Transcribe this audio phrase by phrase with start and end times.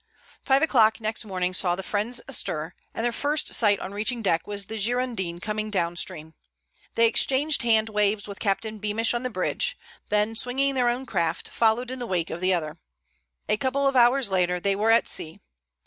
[0.41, 4.23] Five o'clock next morning saw the friends astir, and their first sight on reaching the
[4.23, 6.33] deck was the Girondin coming down stream.
[6.95, 9.77] They exchanged hand waves with Captain Beamish on the bridge,
[10.09, 12.79] then, swinging their own craft, followed in the wake of the other.
[13.47, 15.39] A couple of hours later they were at sea.